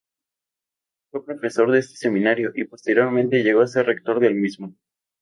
Fue 1.11 1.23
profesor 1.23 1.69
en 1.69 1.75
ese 1.75 1.95
seminario, 1.95 2.51
y 2.55 2.63
posteriormente 2.63 3.43
llegó 3.43 3.61
a 3.61 3.67
ser 3.67 3.85
rector 3.85 4.19
del 4.19 4.33
mismo. 4.33 4.73